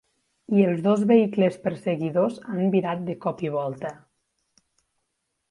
[0.59, 3.95] I els dos vehicles perseguidors han virat de cop i volta.